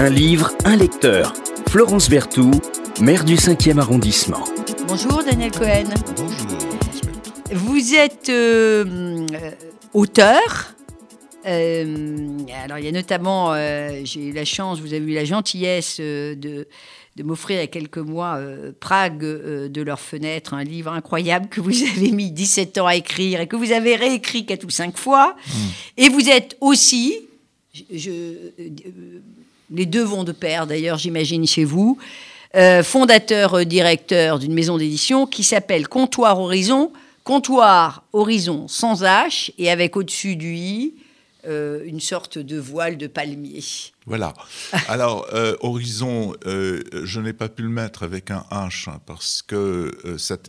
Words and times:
Un 0.00 0.08
livre, 0.08 0.50
un 0.64 0.76
lecteur. 0.76 1.34
Florence 1.68 2.08
Berthoud, 2.08 2.54
maire 3.00 3.24
du 3.24 3.34
5e 3.36 3.78
arrondissement. 3.78 4.44
Bonjour 4.88 5.22
Daniel 5.22 5.50
Cohen. 5.52 5.84
Bonjour. 6.16 6.58
Vous 7.52 7.94
êtes 7.94 8.28
euh, 8.30 9.26
euh, 9.34 9.50
auteur. 9.92 10.74
Euh, 11.46 12.38
alors 12.64 12.78
il 12.78 12.84
y 12.84 12.88
a 12.88 12.92
notamment, 12.92 13.52
euh, 13.52 14.00
j'ai 14.04 14.26
eu 14.28 14.32
la 14.32 14.44
chance, 14.44 14.80
vous 14.80 14.92
avez 14.94 15.04
eu 15.04 15.14
la 15.14 15.24
gentillesse 15.24 15.98
euh, 16.00 16.34
de, 16.34 16.66
de 17.16 17.22
m'offrir 17.22 17.58
il 17.58 17.60
y 17.60 17.64
a 17.64 17.66
quelques 17.66 17.98
mois 17.98 18.36
euh, 18.36 18.72
Prague 18.78 19.22
euh, 19.24 19.68
de 19.68 19.82
leur 19.82 20.00
fenêtre, 20.00 20.54
un 20.54 20.64
livre 20.64 20.92
incroyable 20.92 21.48
que 21.48 21.60
vous 21.60 21.82
avez 21.96 22.10
mis 22.10 22.30
17 22.30 22.78
ans 22.78 22.86
à 22.86 22.96
écrire 22.96 23.40
et 23.42 23.46
que 23.46 23.56
vous 23.56 23.72
avez 23.72 23.96
réécrit 23.96 24.46
quatre 24.46 24.64
ou 24.64 24.70
cinq 24.70 24.96
fois. 24.96 25.36
Et 25.98 26.08
vous 26.08 26.28
êtes 26.28 26.56
aussi, 26.62 27.16
je- 27.74 27.82
je- 27.92 28.10
euh, 28.10 29.20
les 29.72 29.86
deux 29.86 30.02
vont 30.02 30.24
de 30.24 30.32
pair 30.32 30.66
d'ailleurs, 30.66 30.98
j'imagine, 30.98 31.46
chez 31.46 31.64
vous, 31.64 31.98
euh, 32.56 32.82
fondateur, 32.82 33.54
euh, 33.54 33.64
directeur 33.64 34.38
d'une 34.38 34.52
maison 34.52 34.76
d'édition 34.76 35.26
qui 35.26 35.44
s'appelle 35.44 35.88
Comptoir 35.88 36.40
Horizon. 36.40 36.92
Comptoir 37.22 38.02
Horizon 38.12 38.66
sans 38.66 39.02
H 39.02 39.52
et 39.58 39.70
avec 39.70 39.96
au-dessus 39.96 40.36
du 40.36 40.54
I 40.54 40.94
euh, 41.46 41.82
une 41.84 42.00
sorte 42.00 42.38
de 42.38 42.58
voile 42.58 42.98
de 42.98 43.06
palmier. 43.06 43.62
Voilà. 44.06 44.34
Alors, 44.88 45.26
euh, 45.32 45.56
Horizon, 45.60 46.34
euh, 46.46 46.82
je 47.04 47.20
n'ai 47.20 47.32
pas 47.32 47.48
pu 47.48 47.62
le 47.62 47.68
mettre 47.68 48.02
avec 48.02 48.30
un 48.30 48.44
H 48.50 48.90
hein, 48.90 49.00
parce 49.06 49.42
que 49.42 49.90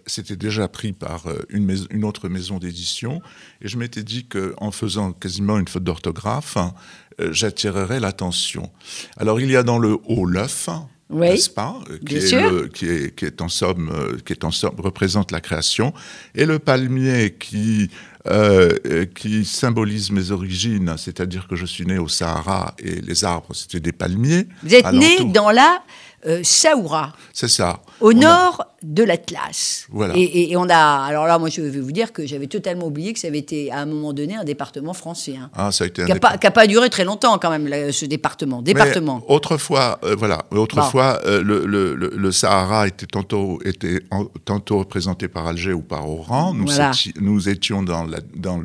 c'était 0.05 0.35
déjà 0.35 0.68
pris 0.68 0.91
par 0.94 1.26
une, 1.49 2.04
autre 2.04 2.30
maison 2.30 2.59
d'édition. 2.59 3.22
Et 3.62 3.68
je 3.68 3.77
m'étais 3.77 4.04
dit 4.04 4.26
qu'en 4.26 4.72
faisant 4.72 5.13
quasiment 5.13 5.58
une 5.59 5.68
faute 5.68 5.84
d'orthographe, 5.84 6.58
hein, 6.58 6.73
j'attirerais 7.20 7.99
l'attention. 7.99 8.71
Alors, 9.18 9.40
il 9.40 9.49
y 9.49 9.55
a 9.55 9.63
dans 9.63 9.80
le 9.80 9.98
haut 10.05 10.26
l'œuf. 10.26 10.70
Oui, 11.11 11.29
N'est-ce 11.29 11.49
pas 11.49 11.75
euh, 11.89 11.97
qui 12.05 12.15
est, 12.15 12.31
le- 12.49 12.67
qui, 12.67 12.85
est, 12.87 13.15
qui 13.15 13.26
est 13.26 13.41
en 13.41 13.49
somme, 13.49 13.91
euh, 13.93 14.17
qui 14.26 14.34
est 14.34 14.43
en 14.43 14.51
somme 14.51 14.76
représente 14.79 15.31
la 15.31 15.41
création, 15.41 15.93
et 16.35 16.45
le 16.45 16.57
palmier 16.59 17.35
qui 17.40 17.90
euh, 18.27 19.05
qui 19.15 19.45
symbolise 19.45 20.12
mes 20.12 20.29
origines, 20.31 20.93
c'est-à-dire 20.98 21.48
que 21.48 21.55
je 21.55 21.65
suis 21.65 21.85
né 21.87 21.98
au 21.98 22.07
Sahara 22.07 22.76
et 22.77 23.01
les 23.01 23.23
arbres 23.26 23.53
c'était 23.55 23.79
des 23.79 23.91
palmiers. 23.91 24.45
Vous 24.63 24.76
êtes 24.76 24.85
né 24.93 25.18
dans 25.34 25.49
la 25.49 25.81
euh, 26.27 26.41
Saoura, 26.44 27.14
C'est 27.34 27.48
ça. 27.48 27.80
au 28.00 28.12
On 28.14 28.18
a- 28.18 28.22
nord 28.22 28.66
de 28.84 29.04
l'Atlas. 29.04 29.86
Voilà. 29.91 30.16
Et, 30.18 30.22
et- 30.22 30.52
et 30.52 30.58
on 30.58 30.68
a. 30.70 30.76
Alors 31.05 31.27
là, 31.27 31.38
moi, 31.38 31.50
je 31.50 31.62
vais 31.62 31.80
vous 31.80 31.91
dire 31.91 32.12
que 32.14 32.26
j'avais 32.26 32.48
totalement 32.48 32.88
oublié 32.88 33.14
que 33.14 33.20
ça 33.20 33.27
avait 33.27 33.38
été 33.38 33.72
à 33.72 33.80
un 33.80 33.86
moment 33.86 34.12
donné 34.14 34.36
un 34.36 34.44
département 34.44 34.94
français. 34.94 35.36
hein. 35.40 35.49
Ah, 35.55 35.72
ça 35.72 35.84
a 35.84 35.88
été 35.88 36.02
un 36.02 36.05
Qui 36.05 36.12
n'a 36.12 36.16
départ- 36.20 36.40
pas, 36.54 36.66
duré 36.68 36.90
très 36.90 37.04
longtemps 37.04 37.38
quand 37.38 37.49
même, 37.52 37.68
là, 37.68 37.92
ce 37.92 38.05
département. 38.05 38.58
Mais 38.58 38.74
Département. 38.74 39.24
autrefois, 39.27 39.99
euh, 40.04 40.16
voilà, 40.18 40.46
autrefois, 40.52 41.20
euh, 41.26 41.44
le, 41.44 41.66
le- 41.66 41.94
le- 41.96 42.14
le 42.16 42.32
Sahara 42.32 42.88
était 42.88 43.05
tantôt, 43.05 43.60
était 43.64 44.02
en- 44.10 44.26
tantôt 44.46 44.80
représenté 44.80 45.27
par 45.27 45.46
Alger 45.48 45.74
ou 45.74 45.82
par 45.82 46.10
Oran. 46.10 46.54
Nous, 46.55 46.66
Voilà. 46.66 46.92
éti- 46.92 47.14
nous 47.22 47.49
étions 47.49 47.84
dans 47.84 48.04
la- 48.05 48.20
dans 48.36 48.60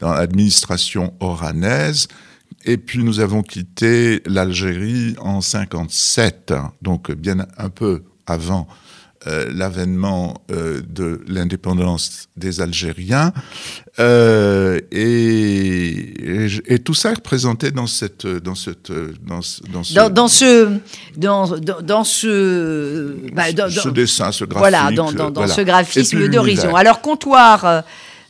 dans 0.00 0.12
l'administration 0.12 1.14
oranaise. 1.20 2.08
Et 2.64 2.76
puis 2.78 3.02
nous 3.04 3.20
avons 3.20 3.42
quitté 3.42 4.22
l'Algérie 4.26 5.14
en 5.20 5.40
57, 5.40 6.52
donc 6.82 7.12
bien 7.12 7.46
un 7.58 7.68
peu 7.70 8.02
avant 8.26 8.66
euh, 9.28 9.50
l'avènement 9.52 10.34
euh, 10.52 10.80
de 10.88 11.20
l'indépendance 11.28 12.28
des 12.36 12.60
Algériens. 12.60 13.32
Euh, 13.98 14.78
et, 14.92 16.44
et 16.44 16.46
et 16.66 16.78
tout 16.80 16.94
ça 16.94 17.10
est 17.12 17.14
représenté 17.14 17.70
dans 17.70 17.86
cette, 17.86 18.26
dans 18.26 18.54
cette, 18.54 18.92
dans, 19.26 19.42
ce- 19.42 19.62
dans 19.72 19.82
ce, 19.82 19.94
Dans, 19.94 20.10
dans 20.10 20.28
ce. 20.28 20.68
Dans, 21.16 21.46
dans, 21.82 22.04
ce. 22.04 23.16
bah, 23.32 23.44
ce 23.48 23.86
dans- 23.88 23.90
dessin, 23.94 24.32
ce 24.32 24.44
graphique. 24.44 24.58
Voilà, 24.70 24.90
dans, 24.92 25.10
voilà. 25.32 25.52
ce 25.52 25.60
graphisme 25.62 26.28
d'horizon. 26.28 26.74
Alors, 26.76 27.00
comptoir 27.00 27.84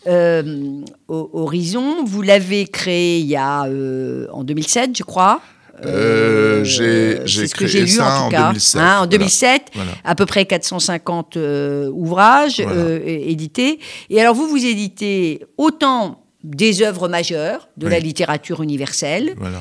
euh, 0.09 0.81
Horizon, 1.09 2.05
vous 2.05 2.23
l'avez 2.23 2.67
créé 2.67 3.19
il 3.21 3.27
y 3.27 3.37
a, 3.37 3.65
euh, 3.67 4.27
en 4.33 4.45
2007, 4.45 4.97
je 4.97 5.03
crois. 5.03 5.41
Euh, 5.85 6.65
j'ai- 6.65 7.21
créé 7.49 7.83
lu 7.83 7.89
ça 7.89 8.07
en 8.07 8.19
tout 8.21 8.25
en 8.27 8.29
cas. 8.31 8.49
2007, 8.49 8.81
Hein, 8.81 8.85
en 8.85 8.89
voilà. 8.97 9.07
2007, 9.09 9.63
Voilà. 9.75 9.91
à 10.05 10.15
peu 10.15 10.25
près 10.25 10.47
450 10.47 11.37
euh, 11.37 11.91
ouvrages 11.93 12.61
Voilà. 12.63 12.99
édités. 13.05 13.79
Et 14.09 14.19
alors, 14.21 14.35
vous, 14.35 14.49
vous 14.49 14.65
éditez 14.65 15.45
autant 15.59 16.23
des 16.45 16.81
œuvres 16.83 17.09
majeures 17.09 17.69
de 17.77 17.89
la 17.89 17.99
littérature 17.99 18.63
universelle, 18.63 19.35
Voilà. 19.37 19.61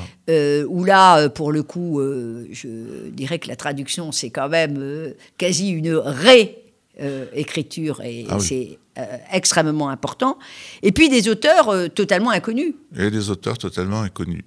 où 0.68 0.84
là, 0.84 1.28
pour 1.28 1.50
le 1.52 1.62
coup, 1.62 2.00
je 2.00 3.08
dirais 3.10 3.38
que 3.38 3.48
la 3.48 3.56
traduction, 3.56 4.10
c'est 4.12 4.30
quand 4.30 4.48
même 4.48 5.12
quasi 5.36 5.68
une 5.68 5.92
ré-écriture 6.98 8.00
et 8.02 8.26
Ah 8.30 8.38
oui. 8.38 8.78
Euh, 8.98 9.18
extrêmement 9.30 9.90
important. 9.90 10.38
Et 10.82 10.90
puis 10.90 11.10
des 11.10 11.28
auteurs 11.28 11.68
euh, 11.68 11.88
totalement 11.88 12.30
inconnus. 12.30 12.74
Et 12.98 13.10
des 13.10 13.28
auteurs 13.28 13.58
totalement 13.58 14.00
inconnus. 14.00 14.42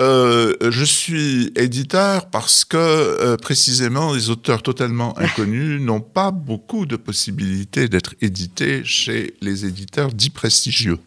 Euh, 0.00 0.54
je 0.70 0.82
suis 0.82 1.52
éditeur 1.56 2.30
parce 2.30 2.64
que 2.64 3.36
précisément 3.36 4.14
les 4.14 4.30
auteurs 4.30 4.62
totalement 4.62 5.12
inconnus 5.20 5.78
n'ont 5.78 6.00
pas 6.00 6.30
beaucoup 6.30 6.86
de 6.86 6.96
possibilités 6.96 7.86
d'être 7.88 8.14
édités 8.22 8.82
chez 8.82 9.34
les 9.42 9.66
éditeurs 9.66 10.10
dits 10.10 10.30
prestigieux. 10.30 10.98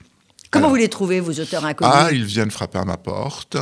Comment 0.51 0.69
vous 0.69 0.75
les 0.75 0.87
trouvez, 0.87 1.21
vos 1.21 1.33
auteurs 1.33 1.65
inconnus? 1.65 1.91
Ah, 1.95 2.09
ils 2.11 2.23
viennent 2.23 2.51
frapper 2.51 2.77
à 2.77 2.85
ma 2.85 2.97
porte. 2.97 3.57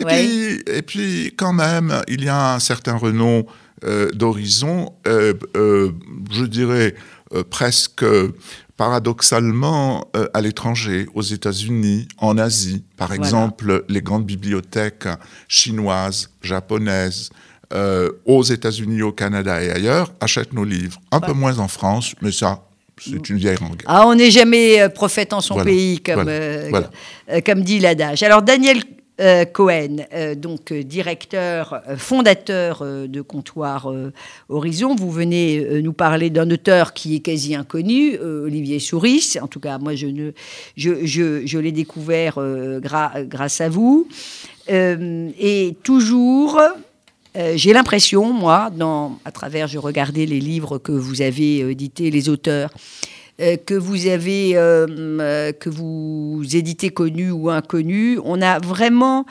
Et, 0.00 0.04
Ouais. 0.04 0.26
puis, 0.26 0.74
et 0.74 0.82
puis, 0.82 1.32
quand 1.36 1.52
même, 1.52 2.02
il 2.08 2.24
y 2.24 2.28
a 2.28 2.54
un 2.54 2.58
certain 2.58 2.96
renom 2.96 3.46
d'horizon, 4.14 4.92
je 5.04 6.44
dirais 6.46 6.94
presque 7.50 8.04
paradoxalement 8.76 10.08
euh, 10.16 10.26
à 10.34 10.40
l'étranger, 10.40 11.06
aux 11.14 11.22
États-Unis, 11.22 12.08
en 12.18 12.38
Asie. 12.38 12.82
Par 12.96 13.08
Voilà. 13.08 13.22
exemple, 13.22 13.84
les 13.88 14.02
grandes 14.02 14.26
bibliothèques 14.26 15.06
chinoises, 15.48 16.30
japonaises, 16.42 17.30
euh, 17.72 18.10
aux 18.24 18.42
États-Unis, 18.42 19.02
au 19.02 19.12
Canada 19.12 19.62
et 19.62 19.70
ailleurs, 19.70 20.12
achètent 20.20 20.52
nos 20.52 20.64
livres. 20.64 21.00
Un 21.12 21.20
peu 21.20 21.32
moins 21.32 21.58
en 21.58 21.68
France, 21.68 22.14
mais 22.20 22.32
ça, 22.32 22.64
c'est 23.00 23.28
une 23.28 23.36
vieille 23.38 23.58
langue. 23.60 23.82
Ah, 23.86 24.06
on 24.06 24.14
n'est 24.14 24.30
jamais 24.30 24.80
euh, 24.80 24.88
prophète 24.88 25.32
en 25.32 25.40
son 25.40 25.54
Voilà, 25.54 25.70
pays, 25.70 26.00
comme, 26.00 26.30
comme 27.46 27.62
dit 27.62 27.80
l'adage. 27.80 28.22
Alors, 28.22 28.42
Daniel 28.42 28.82
euh, 29.20 29.44
Cohen, 29.44 29.98
euh, 30.12 30.34
donc 30.34 30.72
euh, 30.72 30.82
directeur, 30.82 31.80
fondateur 31.96 32.84
de 32.84 33.20
Comptoir 33.20 33.92
Horizon, 34.48 34.96
vous 34.96 35.10
venez 35.10 35.80
nous 35.82 35.92
parler 35.92 36.30
d'un 36.30 36.50
auteur 36.50 36.94
qui 36.94 37.14
est 37.14 37.20
quasi 37.20 37.54
inconnu, 37.54 38.18
Olivier 38.18 38.80
Souris. 38.80 39.36
En 39.40 39.46
tout 39.46 39.60
cas, 39.60 39.78
moi, 39.78 39.94
je, 39.94 41.58
l'ai 41.58 41.72
découvert 41.72 42.38
grâce 42.80 43.60
à 43.60 43.68
vous. 43.68 44.08
Et 44.68 45.76
toujours, 45.82 46.60
j'ai 47.54 47.72
l'impression, 47.72 48.32
moi, 48.32 48.70
à 49.24 49.30
travers, 49.30 49.68
je 49.68 49.78
regardais 49.78 50.26
les 50.26 50.40
livres 50.40 50.78
que 50.78 50.92
vous 50.92 51.22
avez 51.22 51.58
édités, 51.70 52.10
les 52.10 52.28
auteurs, 52.28 52.70
que 53.38 53.74
vous 53.74 54.06
avez, 54.06 54.56
euh, 54.56 54.86
euh, 55.20 55.52
que 55.52 55.68
vous 55.70 56.42
éditez 56.52 56.90
connus 56.90 57.30
ou 57.32 57.50
inconnus, 57.50 58.18
on 58.24 58.40
a 58.40 58.58
vraiment 58.60 59.26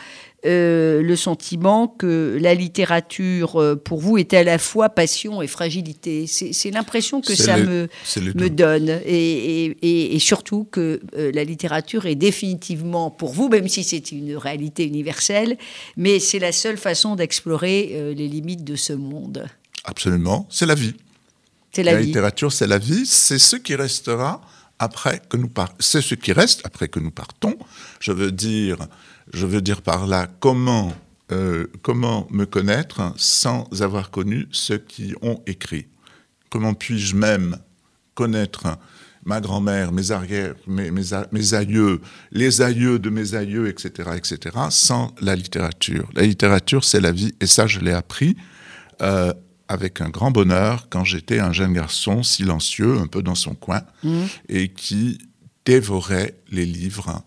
euh, 0.46 1.02
le 1.02 1.16
sentiment 1.16 1.88
que 1.88 2.38
la 2.42 2.54
littérature, 2.54 3.56
euh, 3.62 3.76
pour 3.78 4.02
vous, 4.02 4.18
est 4.18 4.34
à 4.34 4.44
la 4.44 4.58
fois 4.58 4.90
passion 4.90 5.42
et 5.42 5.48
fragilité. 5.48 6.26
C'est 6.28 6.70
l'impression 6.72 7.22
que 7.22 7.34
ça 7.34 7.56
me, 7.66 7.88
me 8.34 8.50
donne. 8.50 8.90
Et, 9.06 9.66
et- 9.68 9.78
et- 9.82 10.16
et 10.16 10.20
surtout 10.20 10.68
que 10.70 11.00
euh, 11.18 11.32
la 11.34 11.46
littérature 11.46 12.06
est 12.08 12.16
définitivement, 12.16 13.10
pour 13.10 13.32
vous, 13.32 13.48
même 13.48 13.70
si 13.70 13.86
c'est 13.86 14.12
une 14.12 14.36
réalité 14.36 14.86
universelle, 14.86 15.58
mais 15.96 16.20
c'est 16.20 16.40
la 16.40 16.52
seule 16.52 16.76
façon 16.78 17.16
d'explorer 17.16 17.92
euh, 17.94 18.14
les 18.14 18.28
limites 18.28 18.66
de 18.66 18.76
ce 18.76 18.92
monde. 18.92 19.46
Absolument, 19.86 20.46
c'est 20.50 20.66
la 20.66 20.76
vie. 20.76 20.94
C'est 21.76 21.84
la, 21.84 21.94
La, 21.94 22.00
vie. 22.00 22.08
littérature, 22.08 22.52
c'est 22.52 22.68
la 22.68 22.78
vie, 22.78 23.06
c'est 23.06 23.40
ce 23.40 23.56
qui 23.56 23.76
restera 23.76 24.42
après 24.80 25.22
que 25.30 25.38
nous 25.38 25.48
partons. 25.50 25.76
C'est 25.80 26.02
ce 26.02 26.16
qui 26.16 26.32
reste 26.34 26.62
après 26.66 26.88
que 26.88 27.00
nous 27.00 27.12
partons. 27.12 27.56
Je 28.00 28.12
veux 28.12 28.32
dire, 28.32 28.78
je 29.34 29.46
veux 29.46 29.62
dire 29.62 29.82
par 29.82 30.06
là 30.08 30.28
comment, 30.40 30.94
euh, 31.32 31.68
comment 31.82 32.28
me 32.32 32.46
connaître 32.46 33.14
sans 33.18 33.68
avoir 33.82 34.12
connu 34.12 34.48
ceux 34.52 34.78
qui 34.78 35.16
ont 35.22 35.42
écrit. 35.48 35.88
Comment 36.50 36.74
puis-je 36.74 37.16
même 37.16 37.58
connaître 38.14 38.78
ma 39.26 39.40
grand-mère, 39.40 39.92
mes 39.94 40.12
arrières, 40.12 40.54
mes, 40.68 40.92
mes, 40.92 41.14
a- 41.14 41.28
mes 41.32 41.54
aïeux, 41.54 42.02
les 42.32 42.62
aïeux 42.62 43.00
de 43.00 43.10
mes 43.10 43.34
aïeux, 43.36 43.70
etc., 43.70 44.10
etc., 44.18 44.58
sans 44.70 45.16
la 45.22 45.36
littérature. 45.36 46.10
La 46.14 46.24
littérature, 46.24 46.84
c'est 46.84 47.00
la 47.00 47.12
vie, 47.14 47.34
et 47.40 47.48
ça, 47.48 47.66
je 47.66 47.80
l'ai 47.80 47.94
appris 47.94 48.36
euh, 49.02 49.34
avec 49.74 50.00
un 50.02 50.10
grand 50.10 50.32
bonheur 50.32 50.88
quand 50.90 51.04
j'étais 51.04 51.40
un 51.40 51.52
jeune 51.52 51.74
garçon 51.74 52.24
silencieux, 52.24 52.98
un 52.98 53.08
peu 53.08 53.22
dans 53.22 53.36
son 53.36 53.56
coin, 53.56 53.82
et 54.50 54.70
qui 54.70 55.18
dévorait 55.66 56.36
les 56.52 56.66
livres 56.66 57.24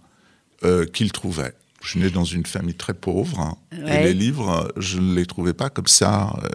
euh, 0.65 0.87
qu'il 0.87 1.13
trouvait. 1.13 1.53
Je 1.83 1.91
suis 1.91 2.01
né 2.01 2.11
dans 2.11 2.25
une 2.25 2.47
famille 2.47 2.75
très 2.75 2.95
pauvre 2.95 3.39
hein, 3.41 3.57
et 3.87 4.03
les 4.03 4.15
livres, 4.15 4.73
je 4.77 4.99
ne 4.99 5.15
les 5.15 5.27
trouvais 5.27 5.53
pas 5.55 5.71
comme 5.71 5.87
ça. 5.87 6.35
euh. 6.43 6.49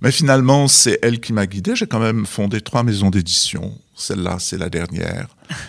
Mais 0.00 0.10
finalement, 0.10 0.66
c'est 0.68 0.98
elle 1.02 1.20
qui 1.20 1.32
m'a 1.32 1.46
guidé. 1.46 1.76
J'ai 1.76 1.86
quand 1.86 2.00
même 2.00 2.26
fondé 2.26 2.60
trois 2.60 2.82
maisons 2.82 3.10
d'édition. 3.10 3.78
Celle-là, 3.94 4.38
c'est 4.40 4.58
la 4.58 4.68
dernière. 4.68 5.28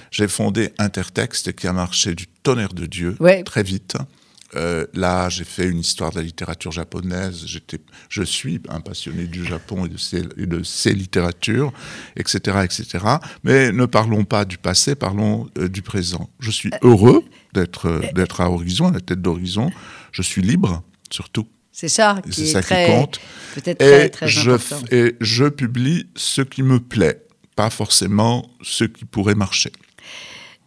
J'ai 0.10 0.28
fondé 0.28 0.74
Intertexte 0.80 1.54
qui 1.54 1.68
a 1.68 1.74
marché 1.74 2.16
du 2.16 2.26
tonnerre 2.28 2.74
de 2.74 2.86
Dieu 2.88 3.16
Ouais. 3.20 3.44
très 3.44 3.62
vite. 3.64 3.96
Euh, 4.56 4.86
là, 4.94 5.30
j'ai 5.30 5.44
fait 5.44 5.68
une 5.68 5.80
histoire 5.80 6.12
de 6.12 6.18
la 6.18 6.24
littérature 6.24 6.72
japonaise. 6.72 7.44
J'étais, 7.46 7.80
je 8.10 8.24
suis 8.24 8.62
un 8.70 8.82
passionné 8.82 9.26
du 9.26 9.44
Japon 9.46 9.86
et 9.86 9.90
de 9.90 9.98
ses, 9.98 10.24
et 10.38 10.46
de 10.46 10.64
ses 10.64 10.94
littératures, 10.94 11.74
etc., 12.16 12.60
etc. 12.64 13.06
Mais 13.44 13.72
ne 13.72 13.86
parlons 13.86 14.26
pas 14.26 14.46
du 14.46 14.58
passé, 14.58 14.96
parlons 14.96 15.50
euh, 15.58 15.68
du 15.70 15.82
présent. 15.82 16.30
Je 16.40 16.52
suis 16.52 16.72
heureux 16.84 17.24
d'être, 17.54 17.88
euh, 17.88 18.02
d'être 18.14 18.42
à 18.42 18.50
Horizon, 18.52 18.88
à 18.90 18.92
la 18.92 19.00
tête 19.02 19.22
d'Horizon. 19.22 19.72
Je 20.12 20.22
suis 20.22 20.42
libre, 20.42 20.84
surtout. 21.12 21.48
C'est 21.72 21.90
ça 21.90 22.22
qui 22.24 22.32
c'est 22.34 22.42
est 22.44 22.52
ça 22.52 22.62
très, 22.62 22.86
qui 22.86 22.92
compte. 22.92 23.20
peut-être 23.56 23.80
très, 23.80 24.06
Et 24.06 24.10
très 24.12 24.28
je, 24.28 24.52
important. 24.52 24.86
f- 24.86 24.96
et 24.96 25.16
je 25.22 25.46
publie 25.46 26.06
ce 26.16 26.42
qui 26.44 26.62
me 26.62 26.80
plaît, 26.80 27.24
pas 27.56 27.72
forcément 27.72 28.48
ce 28.62 28.84
qui 28.84 29.06
pourrait 29.06 29.34
marcher. 29.34 29.72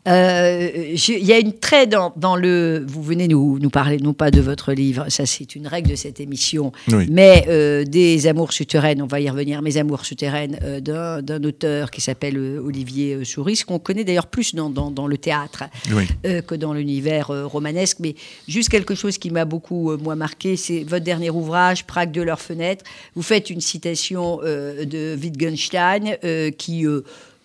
Euh, 0.07 0.95
Il 1.09 1.25
y 1.25 1.33
a 1.33 1.39
une 1.39 1.53
trait 1.53 1.87
dans, 1.87 2.13
dans 2.17 2.37
le. 2.37 2.85
Vous 2.87 3.03
venez 3.03 3.29
nous, 3.29 3.59
nous 3.59 3.71
parler, 3.71 3.99
non 3.99 4.13
pas 4.13 4.31
de 4.31 4.41
votre 4.41 4.73
livre, 4.73 5.07
ça 5.09 5.27
c'est 5.27 5.55
une 5.57 5.67
règle 5.67 5.91
de 5.91 5.97
cette 5.97 6.21
émission, 6.21 6.73
Oui. 6.93 7.07
mais 7.11 7.45
euh, 7.49 7.85
des 7.85 8.27
amours 8.27 8.53
souterraines, 8.53 9.03
on 9.03 9.07
va 9.07 9.21
y 9.21 9.29
revenir, 9.29 9.63
mes 9.63 9.77
amours 9.77 10.05
souterraines, 10.05 10.59
euh, 10.63 10.81
d'un 10.81 11.23
d'un 11.23 11.43
auteur 11.45 11.91
qui 11.91 12.01
s'appelle 12.01 12.39
Olivier 12.39 13.25
Souris, 13.25 13.63
qu'on 13.67 13.79
connaît 13.79 14.05
d'ailleurs 14.05 14.27
plus 14.29 14.55
dans, 14.55 14.71
dans, 14.71 14.91
dans 14.91 15.07
le 15.07 15.19
théâtre 15.19 15.65
Oui. 15.93 16.05
que 16.47 16.55
dans 16.55 16.73
l'univers 16.73 17.29
romanesque. 17.29 17.99
Mais 18.01 18.15
juste 18.49 18.69
quelque 18.69 18.95
chose 18.95 19.19
qui 19.19 19.31
m'a 19.31 19.45
beaucoup, 19.45 19.97
moi, 19.97 20.15
marqué, 20.15 20.57
c'est 20.57 20.85
votre 20.85 21.05
dernier 21.05 21.31
ouvrage, 21.31 21.85
Prague 21.85 22.13
de 22.13 22.23
leurs 22.23 22.41
fenêtres. 22.41 22.85
Vous 23.15 23.23
faites 23.23 23.51
une 23.51 23.61
citation 23.61 24.39
de 24.43 25.17
Wittgenstein 25.21 26.17
qui 26.57 26.85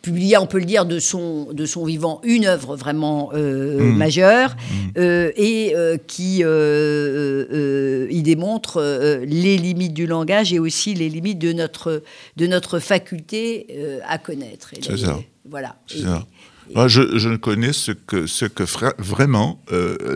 publia, 0.01 0.42
on 0.42 0.48
peut 0.48 0.59
le 0.59 0.65
dire, 0.65 0.86
de 0.86 1.00
son, 1.00 1.51
de 1.53 1.65
son 1.65 1.86
vivant, 1.86 2.21
une 2.24 2.45
œuvre 2.45 2.75
vraiment 2.75 3.30
euh, 3.33 3.80
Mm. 3.81 3.98
majeure 3.98 4.56
euh, 4.98 5.31
et 5.36 5.74
euh, 5.75 5.98
qui 6.07 6.44
euh, 6.44 6.48
euh, 6.48 7.48
euh, 7.51 8.07
il 8.12 8.24
démontre 8.24 8.81
les 9.25 9.57
limites 9.57 9.94
du 9.94 10.07
langage 10.07 10.53
et 10.53 10.59
aussi 10.59 10.94
les 10.94 11.09
limites 11.09 11.39
de 11.39 11.53
notre, 11.53 12.03
de 12.38 12.48
notre 12.48 12.80
faculté 12.80 13.68
à 14.07 14.18
connaître. 14.18 14.74
Et 14.74 14.80
C'est 14.81 14.98
ça. 14.98 15.19
Voilà. 15.50 15.75
C'est 15.88 16.00
Et- 16.00 16.03
ça. 16.03 16.25
Moi, 16.74 16.88
je, 16.88 17.18
je 17.18 17.27
ne 17.27 17.36
connais 17.36 17.74
ce 17.74 17.92
que, 17.92 18.27
ce 18.27 18.45
que 18.45 18.63
vraiment, 18.98 19.59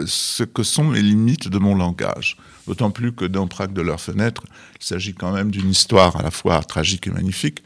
ce 0.05 0.43
que 0.43 0.63
sont 0.63 0.89
les 0.91 1.01
limites 1.01 1.49
de 1.49 1.57
mon 1.57 1.75
langage. 1.75 2.37
D'autant 2.65 2.91
plus 2.91 3.11
que 3.11 3.25
dans 3.25 3.45
Prague 3.47 3.73
de 3.73 3.81
leurs 3.81 3.99
fenêtres, 3.99 4.43
il 4.79 4.85
s'agit 4.85 5.13
quand 5.13 5.33
même 5.33 5.51
d'une 5.51 5.69
histoire 5.69 6.15
à 6.15 6.23
la 6.23 6.31
fois 6.31 6.61
tragique 6.63 7.07
et 7.07 7.11
magnifique. 7.11 7.59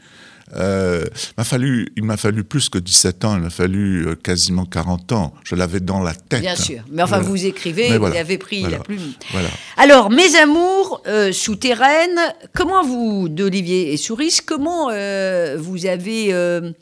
Euh, 0.56 1.04
m'a 1.38 1.44
fallu, 1.44 1.92
il 1.96 2.02
m'a 2.04 2.16
fallu 2.16 2.42
plus 2.44 2.68
que 2.68 2.78
17 2.78 3.24
ans, 3.24 3.36
il 3.36 3.42
m'a 3.42 3.50
fallu 3.50 4.06
euh, 4.06 4.14
quasiment 4.16 4.64
40 4.64 5.12
ans. 5.12 5.32
Je 5.44 5.54
l'avais 5.54 5.80
dans 5.80 6.00
la 6.02 6.12
tête. 6.14 6.40
Bien 6.40 6.56
sûr. 6.56 6.80
Mais 6.90 7.02
enfin, 7.02 7.18
Voilà. 7.18 7.28
vous 7.30 7.46
écrivez, 7.46 7.88
Mais 7.90 7.94
vous 7.98 8.00
voilà. 8.06 8.20
avez 8.20 8.36
pris 8.38 8.60
Voilà. 8.62 8.78
la 8.78 8.82
plume. 8.82 9.12
Alors, 9.76 10.10
mes 10.10 10.36
amours 10.36 11.02
euh, 11.06 11.30
souterraines, 11.32 12.18
comment 12.54 12.82
vous, 12.82 13.28
d'Olivier 13.28 13.92
et 13.92 13.96
Souris, 13.96 14.40
comment 14.44 14.88
euh, 14.90 15.56
vous 15.58 15.86
avez 15.86 16.32
euh, 16.32 16.72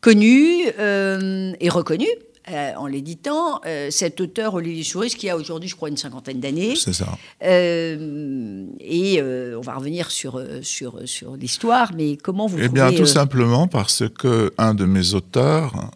connu 0.00 0.64
euh, 0.78 1.52
et 1.60 1.68
reconnu, 1.68 2.06
euh, 2.50 2.72
en 2.76 2.86
l'éditant, 2.86 3.60
euh, 3.66 3.90
cet 3.90 4.20
auteur 4.20 4.54
Olivier 4.54 4.84
Souris 4.84 5.10
qui 5.10 5.28
a 5.28 5.36
aujourd'hui, 5.36 5.68
je 5.68 5.76
crois, 5.76 5.88
une 5.88 5.96
cinquantaine 5.96 6.40
d'années. 6.40 6.74
C'est 6.76 6.92
ça. 6.92 7.16
Euh, 7.42 8.66
et 8.80 9.22
on 9.22 9.60
va 9.60 9.74
revenir 9.74 10.10
sur, 10.10 10.42
sur, 10.62 11.00
sur 11.04 11.36
l'histoire, 11.36 11.92
mais 11.96 12.16
comment 12.16 12.46
vous 12.46 12.58
Eh 12.58 12.66
trouvez... 12.66 12.90
bien, 12.90 12.92
tout 12.92 13.06
simplement 13.06 13.66
parce 13.68 14.04
que 14.18 14.52
un 14.58 14.74
de 14.74 14.84
mes 14.84 15.14
auteurs, 15.14 15.90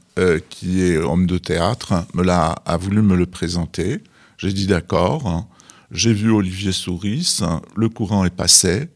qui 0.48 0.82
est 0.82 0.96
homme 0.98 1.26
de 1.26 1.38
théâtre, 1.38 2.04
me 2.14 2.22
l'a 2.22 2.54
a 2.64 2.76
voulu 2.76 3.02
me 3.02 3.16
le 3.16 3.26
présenter. 3.26 4.00
J'ai 4.38 4.52
dit 4.52 4.66
d'accord. 4.66 5.46
J'ai 5.90 6.12
vu 6.12 6.30
Olivier 6.30 6.72
Souris. 6.72 7.40
Le 7.76 7.88
courant 7.88 8.24
est 8.24 8.34
passé. 8.34 8.88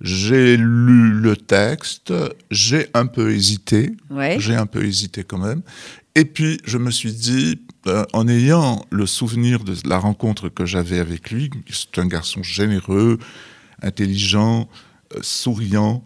J'ai 0.00 0.56
lu 0.56 1.12
le 1.12 1.36
texte. 1.36 2.12
J'ai 2.50 2.88
un 2.94 3.06
peu 3.06 3.32
hésité. 3.32 3.92
Ouais. 4.10 4.36
J'ai 4.38 4.54
un 4.54 4.66
peu 4.66 4.84
hésité 4.84 5.24
quand 5.24 5.38
même. 5.38 5.62
Et 6.16 6.24
puis, 6.24 6.58
je 6.64 6.78
me 6.78 6.90
suis 6.90 7.12
dit, 7.12 7.60
euh, 7.86 8.06
en 8.14 8.26
ayant 8.26 8.82
le 8.88 9.04
souvenir 9.04 9.62
de 9.62 9.76
la 9.86 9.98
rencontre 9.98 10.48
que 10.48 10.64
j'avais 10.64 10.98
avec 10.98 11.30
lui, 11.30 11.50
c'est 11.70 11.98
un 11.98 12.06
garçon 12.06 12.42
généreux, 12.42 13.18
intelligent, 13.82 14.66
euh, 15.14 15.18
souriant, 15.20 16.02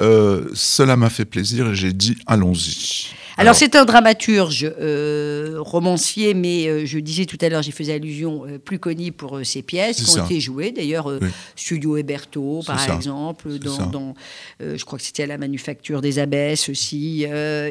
euh, 0.00 0.48
cela 0.54 0.96
m'a 0.96 1.10
fait 1.10 1.24
plaisir 1.24 1.68
et 1.68 1.74
j'ai 1.74 1.92
dit, 1.92 2.16
allons-y. 2.26 3.06
Alors, 3.36 3.54
c'est 3.54 3.74
un 3.74 3.86
dramaturge 3.86 4.70
euh, 4.80 5.56
romancier, 5.60 6.34
mais 6.34 6.66
euh, 6.66 6.84
je 6.84 6.98
disais 6.98 7.24
tout 7.24 7.38
à 7.40 7.48
l'heure, 7.48 7.62
j'y 7.62 7.72
faisais 7.72 7.94
allusion, 7.94 8.44
plus 8.62 8.78
connu 8.78 9.12
pour 9.12 9.40
ses 9.44 9.62
pièces 9.62 10.02
qui 10.02 10.18
ont 10.18 10.26
été 10.26 10.40
jouées. 10.40 10.72
D'ailleurs, 10.72 11.06
Oui. 11.06 11.28
Studio 11.56 11.96
Héberto, 11.96 12.60
par 12.66 12.78
ça. 12.78 12.94
exemple, 12.94 13.48
dans, 13.58 14.14
je 14.60 14.84
crois 14.84 14.98
que 14.98 15.04
c'était 15.04 15.22
à 15.22 15.26
la 15.26 15.38
Manufacture 15.38 16.02
des 16.02 16.18
Abbesses 16.18 16.68
aussi. 16.68 17.26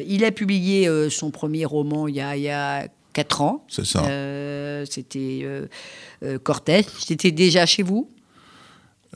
Il 0.06 0.24
a 0.24 0.30
publié 0.32 0.88
son 1.08 1.30
premier 1.30 1.64
roman 1.64 2.08
il 2.08 2.16
y 2.16 2.20
a, 2.20 2.36
il 2.36 2.42
y 2.42 2.50
a 2.50 2.88
quatre 3.12 3.40
ans. 3.40 3.64
C'est 3.68 3.86
ça. 3.86 4.02
C'était 4.90 5.46
Cortez. 6.42 6.84
C'était 6.98 7.30
déjà 7.30 7.64
chez 7.66 7.84
vous? 7.84 8.08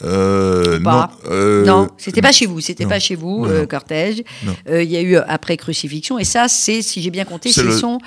Euh, 0.02 0.81
pas. 0.81 1.12
non, 1.25 1.31
euh, 1.31 1.64
Non, 1.64 1.88
c'était 1.99 2.20
pas 2.20 2.32
chez 2.32 2.46
vous, 2.46 2.61
c'était 2.61 2.87
pas 2.87 2.99
chez 2.99 3.14
vous, 3.14 3.44
Non, 3.46 3.50
euh, 3.52 3.61
non. 3.61 3.67
Cortège. 3.67 4.23
Euh, 4.69 4.82
Il 4.82 4.91
y 4.91 4.96
a 4.96 5.02
eu 5.02 5.17
après 5.17 5.56
crucifixion, 5.56 6.19
et 6.19 6.25
ça, 6.25 6.49
c'est, 6.49 6.82
si 6.82 7.00
j'ai 7.00 7.11
bien 7.11 7.25
compté, 7.25 7.52
C'est 7.52 7.62
le- 7.62 7.76
son 7.76 7.99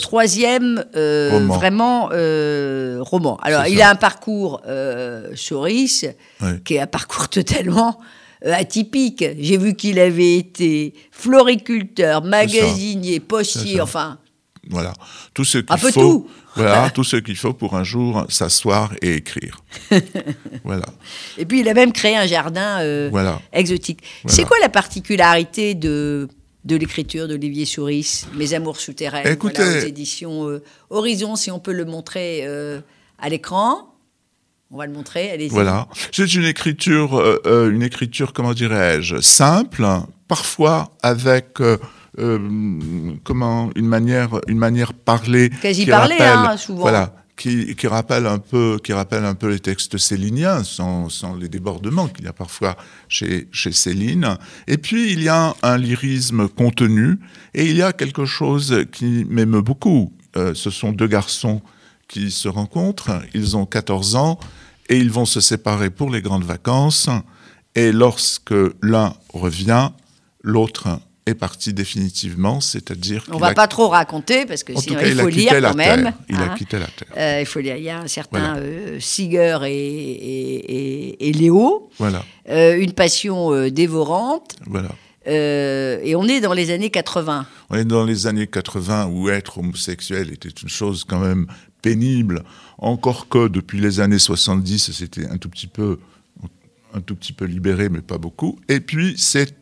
troisième 0.00 0.84
Roman. 0.94 1.54
vraiment 1.54 2.08
roman. 3.04 3.36
Alors, 3.42 3.66
il 3.66 3.78
ça. 3.78 3.88
a 3.88 3.90
un 3.92 3.96
parcours 3.96 4.62
Souris, 5.34 6.02
qui 6.64 6.74
est 6.74 6.80
un 6.80 6.86
parcours 6.86 7.28
totalement 7.30 7.98
atypique. 8.44 9.24
J'ai 9.38 9.58
vu 9.58 9.74
qu'il 9.74 9.98
avait 9.98 10.36
été 10.36 10.94
floriculteur, 11.10 12.24
magasinier, 12.24 13.20
postier, 13.20 13.80
enfin, 13.80 14.18
Voilà. 14.70 14.92
Tout 15.34 15.44
ce 15.44 15.58
qu'il 15.58 15.78
faut. 15.78 15.90
tout. 15.90 16.28
Voilà, 16.56 16.90
tout 16.90 17.04
ce 17.04 17.16
qu'il 17.16 17.36
faut 17.36 17.52
pour 17.52 17.76
un 17.76 17.84
jour 17.84 18.26
s'asseoir 18.28 18.92
et 19.02 19.14
écrire. 19.14 19.62
voilà. 20.64 20.86
et 21.38 21.44
puis 21.46 21.60
il 21.60 21.68
a 21.68 21.74
même 21.74 21.92
créé 21.92 22.16
un 22.16 22.26
jardin 22.26 22.80
euh, 22.80 23.08
Voilà. 23.10 23.40
exotique. 23.52 24.00
Voilà. 24.24 24.34
C'est 24.34 24.44
quoi 24.44 24.56
la 24.60 24.68
particularité 24.68 25.74
de, 25.76 26.28
de 26.64 26.76
l'écriture 26.76 27.28
d'Olivier 27.28 27.66
Souris, 27.66 28.24
Mes 28.34 28.52
amours 28.54 28.78
Écoutez- 29.24 29.62
voilà, 29.62 29.78
aux 29.78 29.86
éditions 29.86 30.48
euh, 30.48 30.62
Horizon, 30.90 31.36
si 31.36 31.50
on 31.52 31.60
peut 31.60 31.72
le 31.72 31.84
montrer 31.84 32.40
euh, 32.44 32.80
à 33.20 33.28
l'écran? 33.28 33.86
On 34.72 34.76
va 34.78 34.86
le 34.86 34.92
montrer, 34.92 35.30
allez-y. 35.32 35.48
Voilà. 35.48 35.88
C'est 36.12 36.32
une 36.34 36.44
écriture, 36.44 37.20
une 37.44 37.82
écriture, 37.82 38.32
comment 38.32 38.54
dirais-je, 38.54 39.20
simple, 39.20 39.84
parfois 40.28 40.92
avec 41.02 41.58
comment 43.24 43.70
une 43.76 43.86
manière, 43.86 44.30
une 44.48 44.58
manière 44.58 44.92
parlée, 44.94 45.50
Quasi 45.62 45.84
qui 45.84 45.90
parlée, 45.90 46.16
rappelle- 46.16 46.50
hein, 46.52 46.56
souvent. 46.56 46.80
Voilà. 46.82 47.14
Qui, 47.36 47.74
qui 47.74 47.86
rappelle 47.86 48.26
un 48.26 48.38
peu, 48.38 48.78
qui 48.84 48.92
rappelle 48.92 49.24
un 49.24 49.34
peu 49.34 49.48
les 49.48 49.60
textes 49.60 49.96
céliniens, 49.96 50.62
sans, 50.62 51.08
sans 51.08 51.34
les 51.34 51.48
débordements 51.48 52.06
qu'il 52.08 52.26
y 52.26 52.28
a 52.28 52.34
parfois 52.34 52.76
chez, 53.08 53.48
chez 53.50 53.72
Céline. 53.72 54.36
Et 54.66 54.76
puis 54.76 55.10
il 55.12 55.22
y 55.22 55.28
a 55.30 55.54
un 55.62 55.78
lyrisme 55.78 56.48
contenu, 56.48 57.18
et 57.54 57.64
il 57.64 57.76
y 57.76 57.82
a 57.82 57.94
quelque 57.94 58.26
chose 58.26 58.84
qui 58.92 59.24
m'aime 59.30 59.58
beaucoup. 59.60 60.12
Euh, 60.36 60.52
ce 60.54 60.68
sont 60.68 60.92
deux 60.92 61.06
garçons 61.06 61.62
qui 62.08 62.30
se 62.30 62.46
rencontrent, 62.48 63.22
ils 63.32 63.56
ont 63.56 63.64
14 63.64 64.16
ans, 64.16 64.38
et 64.90 64.98
ils 64.98 65.10
vont 65.10 65.24
se 65.24 65.40
séparer 65.40 65.88
pour 65.88 66.10
les 66.10 66.20
grandes 66.20 66.44
vacances. 66.44 67.08
Et 67.74 67.90
lorsque 67.90 68.52
l'un 68.82 69.14
revient, 69.32 69.90
l'autre 70.42 70.88
est 71.26 71.34
parti 71.34 71.72
définitivement, 71.74 72.60
c'est-à-dire 72.60 73.24
On 73.28 73.32
qu'il 73.32 73.40
va 73.40 73.48
a- 73.48 73.54
pas 73.54 73.68
trop 73.68 73.88
raconter 73.88 74.46
parce 74.46 74.64
que 74.64 74.72
sinon 74.78 74.96
cas, 74.98 75.06
il 75.06 75.12
il 75.14 75.20
faut 75.20 75.28
lire 75.28 75.52
quand 75.60 75.74
même. 75.74 76.02
terre. 76.04 76.14
Il 76.28 76.36
a 76.36 76.40
hein. 76.52 76.54
quitté 76.56 76.78
la 76.78 76.86
terre. 76.86 77.08
Euh, 77.16 77.40
il 77.40 77.46
faut 77.46 77.60
lire. 77.60 77.76
Il 77.76 77.84
y 77.84 77.90
a 77.90 78.00
un 78.00 78.08
certain 78.08 78.54
Voilà. 78.54 78.56
euh, 78.66 78.98
Seeger 79.00 79.58
et, 79.64 79.70
et, 79.70 80.56
et- 81.18 81.28
et 81.28 81.32
Léo, 81.32 81.90
Voilà, 81.98 82.24
euh, 82.48 82.78
une 82.80 82.92
passion 82.92 83.68
dévorante, 83.68 84.56
voilà. 84.66 84.88
et 85.26 86.14
on 86.16 86.26
est 86.26 86.40
dans 86.40 86.54
les 86.54 86.70
années 86.70 86.90
80. 86.90 87.46
On 87.68 87.76
est 87.76 87.84
dans 87.84 88.04
les 88.04 88.26
années 88.26 88.46
80 88.46 89.06
où 89.06 89.28
être 89.28 89.58
homosexuel 89.58 90.32
était 90.32 90.48
une 90.48 90.68
chose 90.68 91.04
quand 91.06 91.20
même 91.20 91.46
pénible, 91.82 92.42
encore 92.78 93.28
que 93.28 93.46
depuis 93.48 93.78
les 93.80 94.00
années 94.00 94.18
70, 94.18 94.90
c'était 94.92 95.26
un 95.26 95.36
tout 95.36 95.48
petit 95.50 95.66
peu, 95.66 95.98
un 96.94 97.00
tout 97.00 97.14
petit 97.14 97.32
peu 97.32 97.44
libéré, 97.44 97.88
mais 97.88 98.00
pas 98.00 98.18
beaucoup. 98.18 98.58
Et 98.68 98.80
puis 98.80 99.14
c'est 99.16 99.54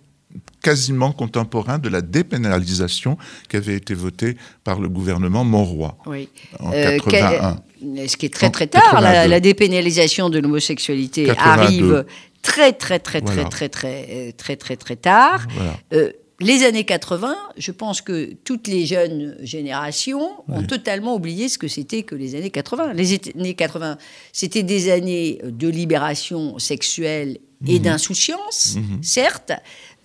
quasiment 0.63 1.13
contemporain 1.13 1.79
de 1.79 1.89
la 1.89 2.01
dépénalisation 2.01 3.17
qui 3.49 3.57
avait 3.57 3.75
été 3.77 3.95
votée 3.95 4.37
par 4.65 4.81
le 4.81 4.89
gouvernement 4.89 5.45
Monroy 5.45 5.97
Oui. 6.07 6.29
en 6.61 6.73
Euh, 6.73 6.99
81. 6.99 7.63
Ce 8.09 8.17
qui 8.17 8.27
est 8.27 8.35
très 8.35 8.51
très 8.51 8.67
tard, 8.67 9.01
la, 9.01 9.13
82. 9.13 9.29
la 9.31 9.41
dépénalisation 9.41 10.31
de 10.31 10.39
l'homosexualité 10.41 11.25
82. 11.27 11.35
arrive 11.63 12.05
très 12.43 12.73
très 12.73 12.99
très 12.99 13.21
très 13.21 13.35
Voilà. 13.35 13.49
très 13.51 13.69
très 13.69 14.09
euh, 14.11 14.31
très 14.37 14.57
très 14.57 14.77
très 14.77 14.97
tard. 14.97 15.47
Voilà. 15.55 15.73
Euh, 15.93 16.11
les 16.41 16.65
années 16.65 16.85
80, 16.85 17.35
je 17.57 17.73
pense 17.73 18.01
que 18.01 18.33
toutes 18.45 18.69
les 18.69 18.87
jeunes 18.87 19.37
générations 19.41 20.31
ont 20.49 20.63
totalement 20.63 21.15
oublié 21.15 21.49
ce 21.49 21.59
que 21.59 21.69
c'était 21.69 22.05
que 22.05 22.15
les 22.15 22.35
années 22.37 22.51
80. 22.51 22.93
Les 22.95 23.15
années 23.35 23.55
80, 23.55 23.99
c'était 24.33 24.63
des 24.63 24.91
années 24.91 25.41
de 25.45 25.69
libération 25.69 26.59
sexuelle 26.59 27.39
Mhm. 27.61 27.71
et 27.71 27.79
d'insouciance, 27.81 28.77
certes, 29.03 29.53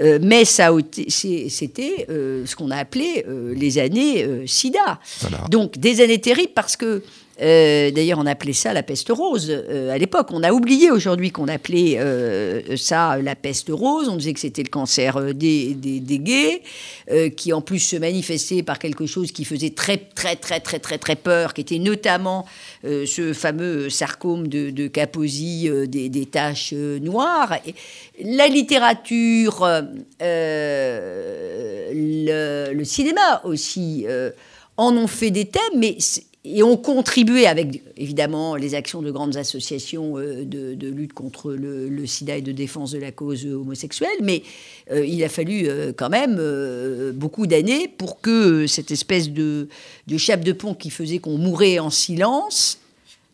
euh, 0.01 0.17
mais 0.21 0.43
ça 0.43 0.71
c'était 1.07 2.07
euh, 2.09 2.45
ce 2.47 2.55
qu'on 2.55 2.71
a 2.71 2.77
appelé 2.77 3.23
euh, 3.27 3.53
les 3.53 3.77
années 3.77 4.47
SIDA. 4.47 4.99
Voilà. 5.21 5.45
Donc 5.49 5.77
des 5.77 6.01
années 6.01 6.19
terribles 6.19 6.53
parce 6.55 6.75
que, 6.75 7.03
euh, 7.41 7.89
d'ailleurs 7.89 8.19
on 8.19 8.27
appelait 8.27 8.53
ça 8.53 8.73
la 8.73 8.83
peste 8.83 9.09
rose 9.09 9.47
euh, 9.49 9.91
à 9.91 9.97
l'époque. 9.97 10.27
On 10.31 10.43
a 10.43 10.51
oublié 10.51 10.91
aujourd'hui 10.91 11.31
qu'on 11.31 11.47
appelait 11.47 11.97
euh, 11.97 12.77
ça 12.77 13.17
la 13.17 13.35
peste 13.35 13.69
rose. 13.71 14.07
On 14.07 14.17
disait 14.17 14.33
que 14.33 14.39
c'était 14.39 14.61
le 14.61 14.69
cancer 14.69 15.33
des, 15.33 15.75
gays, 15.75 16.61
qui 17.35 17.53
en 17.53 17.61
plus 17.61 17.79
se 17.79 17.95
manifestait 17.95 18.61
par 18.63 18.77
quelque 18.77 19.07
chose 19.07 19.31
qui 19.31 19.45
faisait 19.45 19.71
très 19.71 19.97
très 19.97 20.35
très 20.35 20.59
très 20.59 20.79
très 20.79 20.97
très 20.97 21.15
peur, 21.15 21.53
qui 21.53 21.61
était 21.61 21.79
notamment 21.79 22.45
ce 22.83 23.31
fameux 23.33 23.89
sarcome 23.89 24.47
de, 24.47 24.69
de 24.69 24.87
Kaposi 24.87 25.69
des, 25.87 26.25
taches 26.25 26.73
noires. 26.73 27.57
La 28.23 28.47
littérature, 28.47 29.67
le, 30.19 30.83
le 32.73 32.83
cinéma 32.83 33.41
aussi 33.43 34.05
en 34.77 34.95
ont 34.95 35.07
fait 35.07 35.31
des 35.31 35.45
thèmes, 35.45 35.61
mais 35.77 35.97
et 36.45 36.61
ont 36.61 36.75
contribué 36.75 37.47
avec 37.47 37.81
évidemment 37.95 38.55
les 38.55 38.75
actions 38.75 39.01
de 39.01 39.11
grandes 39.11 39.37
associations 39.37 40.17
euh, 40.17 40.43
de, 40.43 40.87
lutte 40.87 41.13
contre 41.13 41.53
le, 41.53 42.05
sida 42.05 42.37
et 42.37 42.41
de 42.41 42.51
défense 42.51 42.91
de 42.91 42.99
la 42.99 43.11
cause 43.11 43.45
homosexuelle, 43.45 44.09
mais 44.21 44.43
euh, 44.91 45.05
il 45.05 45.23
a 45.23 45.29
fallu 45.29 45.67
euh, 45.67 45.93
quand 45.95 46.09
même 46.09 46.41
beaucoup 47.13 47.47
d'années 47.47 47.87
pour 47.87 48.19
que 48.19 48.67
cette 48.67 48.91
espèce 48.91 49.29
de 49.29 49.67
chape 50.17 50.43
de 50.43 50.51
pont 50.51 50.73
qui 50.73 50.89
faisait 50.89 51.19
qu'on 51.19 51.37
mourait 51.37 51.79
en 51.79 51.89
silence 51.89 52.79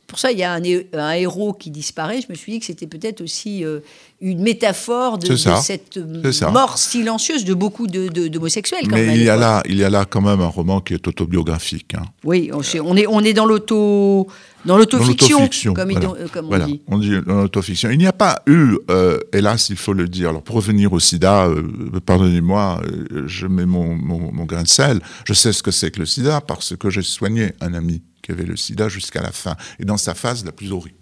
pour 0.09 0.19
ça, 0.19 0.31
il 0.31 0.37
y 0.39 0.43
a 0.43 0.51
un, 0.51 0.63
hé- 0.63 0.87
un 0.93 1.11
héros 1.11 1.53
qui 1.53 1.69
disparaît. 1.71 2.19
Je 2.21 2.27
me 2.29 2.35
suis 2.35 2.51
dit 2.53 2.59
que 2.59 2.65
c'était 2.65 2.87
peut-être 2.87 3.21
aussi 3.21 3.63
euh, 3.63 3.79
une 4.19 4.41
métaphore 4.41 5.17
de, 5.19 5.27
de 5.29 5.35
cette 5.35 5.97
euh, 5.97 6.51
mort 6.51 6.77
silencieuse 6.77 7.45
de 7.45 7.53
beaucoup 7.53 7.87
de- 7.87 8.09
de- 8.09 8.27
d'homosexuels. 8.27 8.87
quand 8.89 8.95
même, 8.97 9.07
Mais 9.07 9.15
il 9.15 9.23
y, 9.23 9.29
a 9.29 9.37
là, 9.37 9.61
il 9.69 9.77
y 9.77 9.83
a 9.83 9.89
là 9.89 10.05
quand 10.05 10.21
même 10.21 10.41
un 10.41 10.47
roman 10.47 10.81
qui 10.81 10.93
est 10.95 11.07
autobiographique. 11.07 11.93
hein. 11.95 12.03
Oui, 12.25 12.51
on, 12.53 12.61
est, 12.97 13.07
on 13.07 13.19
est 13.23 13.33
dans 13.33 13.45
l'auto, 13.45 14.27
dans 14.65 14.77
l'autofiction, 14.77 15.47
comme, 15.73 15.91
voilà. 15.91 16.07
euh, 16.19 16.27
on 16.35 16.41
Voilà, 16.47 16.65
dit. 16.65 16.81
on 16.87 16.97
dit 16.97 17.11
dans 17.25 17.35
l'autofiction. 17.41 17.89
Il 17.91 17.97
n'y 17.99 18.07
a 18.07 18.13
pas 18.13 18.41
eu, 18.47 18.77
euh, 18.91 19.19
hélas, 19.31 19.69
il 19.69 19.77
faut 19.77 19.93
le 19.93 20.07
dire. 20.07 20.29
Alors, 20.29 20.41
pour 20.41 20.55
revenir 20.55 20.91
au 20.91 20.99
sida, 20.99 21.45
euh, 21.47 21.63
pardonnez-moi, 22.05 22.81
euh, 22.85 23.23
je 23.27 23.47
mets 23.47 23.65
mon, 23.65 23.95
mon, 23.95 24.31
mon 24.33 24.45
grain 24.45 24.63
de 24.63 24.67
sel. 24.67 24.99
Je 25.25 25.33
sais 25.33 25.53
ce 25.53 25.63
que 25.63 25.71
c'est 25.71 25.91
que 25.91 25.99
le 25.99 26.05
sida 26.05 26.41
parce 26.41 26.75
que 26.75 26.89
j'ai 26.89 27.03
soigné 27.03 27.53
un 27.61 27.73
ami 27.73 28.01
qui 28.29 28.33
avait 28.33 28.45
le 28.45 28.55
sida 28.55 28.89
jusqu'à 28.89 29.21
la 29.23 29.31
fin, 29.31 29.55
et 29.79 29.85
dans 29.85 29.97
sa 29.97 30.13
phase 30.13 30.45
la 30.45 30.51
plus 30.51 30.71
horrible. 30.71 30.95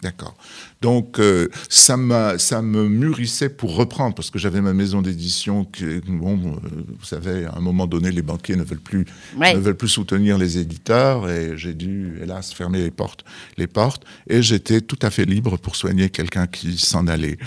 D'accord. 0.00 0.36
Donc, 0.80 1.18
euh, 1.18 1.48
ça, 1.68 1.96
ça 2.38 2.62
me 2.62 2.88
mûrissait 2.88 3.48
pour 3.48 3.74
reprendre, 3.74 4.14
parce 4.14 4.30
que 4.30 4.38
j'avais 4.38 4.60
ma 4.60 4.72
maison 4.72 5.02
d'édition 5.02 5.64
qui, 5.64 5.84
bon, 6.06 6.38
euh, 6.38 6.68
vous 6.98 7.04
savez, 7.04 7.46
à 7.46 7.56
un 7.56 7.60
moment 7.60 7.88
donné, 7.88 8.12
les 8.12 8.22
banquiers 8.22 8.54
ne 8.54 8.62
veulent 8.62 8.78
plus, 8.78 9.04
Ouais. 9.36 9.54
ne 9.54 9.58
veulent 9.58 9.76
plus 9.76 9.88
soutenir 9.88 10.38
les 10.38 10.58
éditeurs, 10.58 11.28
et 11.28 11.54
j'ai 11.56 11.74
dû, 11.74 12.18
hélas, 12.22 12.52
fermer 12.52 12.78
les 12.82 12.92
portes, 12.92 13.24
les 13.56 13.66
portes, 13.66 14.04
et 14.28 14.40
j'étais 14.40 14.80
tout 14.80 14.98
à 15.02 15.10
fait 15.10 15.24
libre 15.24 15.56
pour 15.58 15.74
soigner 15.74 16.10
quelqu'un 16.10 16.46
qui 16.46 16.78
s'en 16.78 17.08
allait. 17.08 17.38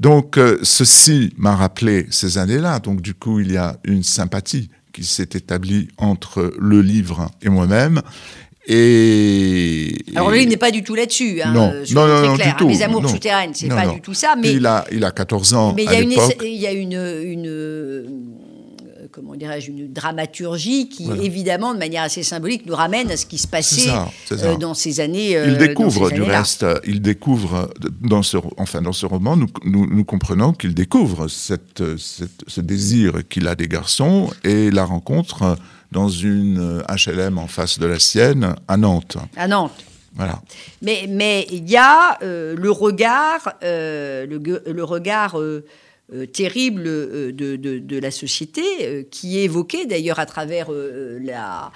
Donc, 0.00 0.36
euh, 0.36 0.58
ceci 0.62 1.32
m'a 1.36 1.54
rappelé 1.54 2.06
ces 2.10 2.38
années-là. 2.38 2.80
Donc, 2.80 3.00
du 3.02 3.14
coup, 3.14 3.38
il 3.38 3.52
y 3.52 3.56
a 3.56 3.78
une 3.84 4.02
sympathie 4.02 4.68
qui 4.92 5.04
s'est 5.04 5.30
établie 5.34 5.88
entre 5.96 6.54
le 6.58 6.80
livre 6.80 7.30
et 7.42 7.48
moi-même. 7.48 8.00
Et 8.66 9.94
Alors 10.16 10.30
lui, 10.30 10.42
il 10.42 10.48
n'est 10.48 10.56
pas 10.56 10.70
du 10.70 10.82
tout 10.82 10.94
là-dessus. 10.94 11.40
Hein, 11.42 11.52
non, 11.52 11.72
non, 11.92 12.06
non, 12.06 12.18
très 12.18 12.26
non, 12.28 12.34
clairs, 12.34 12.36
du 12.36 12.42
hein. 12.52 12.56
tout. 12.58 12.66
Mes 12.68 12.82
amours 12.82 13.02
non. 13.02 13.08
souterraines, 13.08 13.50
c'est 13.54 13.68
pas 13.68 13.86
du 13.86 14.00
tout 14.00 14.14
ça. 14.14 14.34
Mais 14.40 14.52
il 14.52 14.66
a, 14.66 14.84
il 14.92 15.04
a 15.04 15.10
14 15.10 15.54
ans 15.54 15.72
Mais 15.76 15.84
il 15.84 15.90
y 15.90 15.94
a 15.94 16.00
une, 16.00 16.10
l'époque. 16.10 16.36
il 16.42 16.54
y 16.60 16.66
a 16.66 16.72
une, 16.72 16.92
une 16.92 17.46
euh, 17.46 18.06
comment 19.12 19.34
dirais-je, 19.34 19.70
une 19.70 19.92
dramaturgie 19.92 20.88
qui, 20.88 21.04
Voilà. 21.04 21.22
évidemment, 21.22 21.74
de 21.74 21.78
manière 21.78 22.02
assez 22.02 22.22
symbolique, 22.22 22.64
nous 22.66 22.74
ramène 22.74 23.10
à 23.10 23.16
ce 23.16 23.26
qui 23.26 23.38
se 23.38 23.46
passait 23.46 23.82
ça, 23.90 24.08
euh, 24.32 24.56
dans 24.56 24.74
ces 24.74 25.00
années. 25.00 25.36
euh, 25.36 25.48
Il 25.48 25.58
découvre, 25.58 26.10
du 26.10 26.22
reste, 26.22 26.64
il 26.86 27.00
découvre, 27.02 27.70
dans 28.00 28.22
ce, 28.22 28.38
enfin, 28.56 28.80
dans 28.82 28.92
ce 28.92 29.06
roman, 29.06 29.36
nous, 29.36 29.46
nous, 29.64 29.86
nous 29.86 30.04
comprenons 30.04 30.52
qu'il 30.52 30.74
découvre 30.74 31.28
cette, 31.28 31.82
cette- 31.98 32.42
ce 32.46 32.60
désir 32.60 33.20
qu'il 33.28 33.46
a 33.46 33.54
des 33.54 33.68
garçons 33.68 34.30
et 34.42 34.70
la 34.70 34.84
rencontre 34.84 35.56
dans 35.94 36.08
une 36.10 36.58
euh, 36.58 36.82
HLM 36.94 37.38
en 37.38 37.46
face 37.46 37.78
de 37.78 37.86
la 37.86 37.98
sienne, 37.98 38.54
à 38.68 38.76
Nantes. 38.76 39.16
À 39.36 39.48
Nantes. 39.48 39.82
Voilà. 40.16 40.42
Mais 40.82 41.06
mais 41.08 41.46
il 41.50 41.68
y 41.70 41.76
a 41.76 42.18
euh, 42.22 42.54
le 42.56 42.70
regard, 42.70 43.54
euh, 43.62 44.26
le, 44.26 44.84
regard 44.84 45.40
euh, 45.40 45.64
euh, 46.12 46.26
terrible 46.26 46.84
euh, 46.86 47.32
de, 47.32 47.56
de- 47.56 47.78
de 47.78 47.98
la 47.98 48.10
société, 48.10 48.62
euh, 48.82 49.02
qui 49.10 49.38
est 49.38 49.44
évoqué 49.44 49.86
d'ailleurs 49.86 50.18
à 50.20 50.26
travers 50.26 50.66
euh, 50.70 51.18
la, 51.22 51.72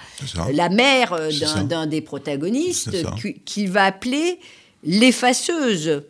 la 0.53 0.69
mère 0.69 1.13
euh, 1.13 1.31
d'un 1.63 1.85
des 1.87 2.01
protagonistes, 2.01 2.91
qui- 3.21 3.39
qu'il 3.45 3.69
va 3.71 3.85
appeler 3.85 4.39
l'effaceuse. 4.83 6.03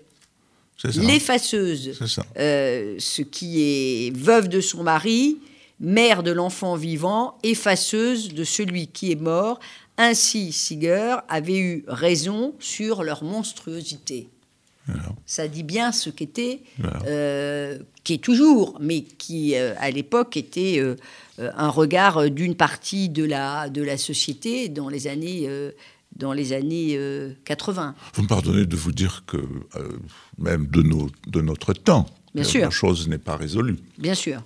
L'effaceuse. 1.08 1.98
Euh, 2.38 2.96
ce 3.00 3.22
qui 3.22 3.62
est 3.62 4.16
veuve 4.16 4.48
de 4.50 4.62
son 4.62 4.84
mari, 4.84 5.38
mère 5.80 6.24
de 6.24 6.32
l'enfant 6.32 6.76
vivant, 6.76 7.38
effaceuse 7.44 8.34
de 8.34 8.44
celui 8.44 8.88
qui 8.88 9.12
est 9.12 9.20
mort. 9.22 9.60
Ainsi, 9.98 10.52
Siger 10.52 11.18
avait 11.28 11.58
eu 11.60 11.84
raison 11.88 12.54
sur 12.60 13.04
leur 13.04 13.24
monstruosité. 13.24 14.30
Ça 15.28 15.48
dit 15.48 15.62
bien 15.62 15.92
ce 15.92 16.10
qu'était, 16.10 16.62
euh, 17.06 17.78
qui 18.04 18.14
est 18.16 18.24
toujours, 18.24 18.76
mais 18.82 19.02
qui 19.04 19.56
euh, 19.56 19.76
à 19.78 19.92
l'époque 19.92 20.36
était 20.36 20.80
euh, 20.80 20.96
euh, 21.38 21.52
un 21.56 21.70
regard 21.70 22.32
d'une 22.32 22.56
partie 22.56 23.08
de 23.08 23.24
la, 23.24 23.70
de 23.70 23.84
la 23.84 23.98
société 24.00 24.68
dans 24.68 24.90
les 24.90 25.06
années, 25.06 25.48
dans 26.16 26.34
les 26.34 26.54
années 26.54 26.96
euh, 26.98 27.34
80. 27.46 27.94
Vous 28.16 28.24
me 28.24 28.28
pardonnez 28.28 28.66
de 28.66 28.76
vous 28.76 28.92
dire 28.92 29.24
que, 29.28 29.38
même 30.40 30.66
de, 30.66 30.82
nos, 30.82 31.08
de 31.28 31.42
notre 31.42 31.74
temps, 31.74 32.08
Bien 32.34 32.44
sûr. 32.44 32.62
la 32.62 32.70
chose 32.72 33.08
n'est 33.08 33.20
pas 33.20 33.36
résolue. 33.38 33.78
Bien 34.00 34.16
sûr. 34.16 34.42